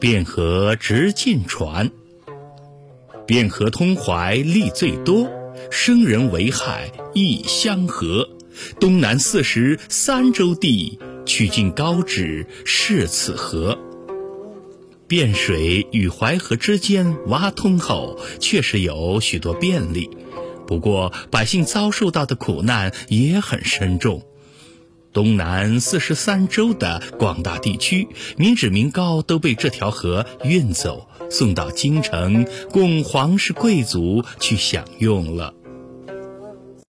[0.00, 1.90] 汴河直进船。
[3.26, 5.28] 汴河通淮利最多，
[5.70, 8.26] 生人为害亦相和。
[8.80, 13.78] 东南四十三州地，曲径高指，是此河。
[15.06, 20.08] 汴水与淮河之间挖通后，确实有许多便利，
[20.66, 24.22] 不过百姓遭受到的苦难也很深重。
[25.12, 35.54] 东南四十三州的广大地区，民脂民膏都被这条河运走，送到京城，供皇室贵族去享用了。